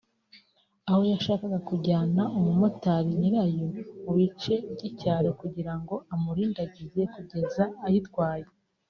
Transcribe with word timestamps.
aho 0.89 1.01
yashakaga 1.13 1.59
kujyana 1.69 2.21
umumotari 2.37 3.09
nyirayo 3.19 3.65
mu 4.03 4.11
bice 4.17 4.53
by’icyaro 4.73 5.29
kugira 5.41 5.73
ngo 5.79 5.95
amurindagize 6.13 7.01
kugeza 7.13 7.63
ayitwaye 7.87 8.47